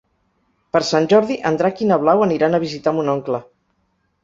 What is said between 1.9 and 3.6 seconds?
na Blau aniran a visitar mon oncle.